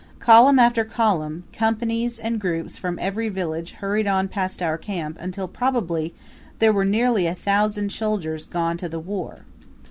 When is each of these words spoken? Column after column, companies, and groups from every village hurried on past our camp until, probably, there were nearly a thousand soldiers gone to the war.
Column 0.17 0.57
after 0.57 0.83
column, 0.83 1.43
companies, 1.53 2.17
and 2.17 2.41
groups 2.41 2.75
from 2.75 2.97
every 2.97 3.29
village 3.29 3.73
hurried 3.73 4.07
on 4.07 4.27
past 4.27 4.59
our 4.63 4.75
camp 4.75 5.15
until, 5.19 5.47
probably, 5.47 6.15
there 6.57 6.73
were 6.73 6.85
nearly 6.85 7.27
a 7.27 7.35
thousand 7.35 7.91
soldiers 7.91 8.43
gone 8.45 8.77
to 8.77 8.89
the 8.89 8.99
war. 8.99 9.43